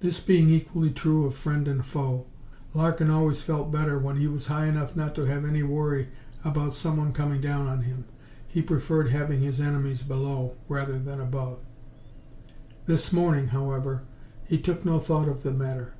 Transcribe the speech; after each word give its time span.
This 0.00 0.18
being 0.18 0.48
equally 0.48 0.90
true 0.90 1.26
of 1.26 1.34
friend 1.34 1.68
and 1.68 1.84
foe, 1.84 2.24
Larkin 2.72 3.10
always 3.10 3.42
felt 3.42 3.70
better 3.70 3.98
when 3.98 4.16
he 4.16 4.26
was 4.26 4.46
high 4.46 4.64
enough 4.64 4.96
not 4.96 5.14
to 5.16 5.26
have 5.26 5.44
any 5.44 5.62
worry 5.62 6.08
about 6.42 6.72
someone 6.72 7.12
coming 7.12 7.42
down 7.42 7.66
on 7.66 7.82
him. 7.82 8.06
He 8.48 8.62
preferred 8.62 9.10
having 9.10 9.42
his 9.42 9.60
enemies 9.60 10.02
below 10.02 10.54
rather 10.70 10.98
than 10.98 11.20
above. 11.20 11.58
This 12.86 13.12
morning, 13.12 13.48
however, 13.48 14.04
he 14.48 14.56
took 14.56 14.86
no 14.86 14.98
thought 14.98 15.28
of 15.28 15.42
the 15.42 15.52
matter. 15.52 15.92